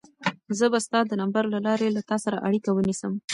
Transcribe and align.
زه 0.57 0.65
به 0.71 0.79
ستا 0.85 0.99
د 1.07 1.11
نمبر 1.21 1.43
له 1.53 1.59
لارې 1.67 1.87
له 1.95 2.01
تا 2.09 2.17
سره 2.25 2.43
اړیکه 2.47 2.69
ونیسم. 2.73 3.13